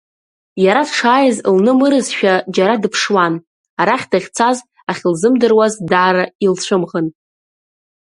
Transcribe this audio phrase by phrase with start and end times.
[0.65, 3.33] Иара дшааиз лнымырзшәа, џьара дыԥшуан,
[3.79, 4.57] арахь дахьцаз
[4.89, 7.07] ахьылзымдыруаз даара илцәымӷын.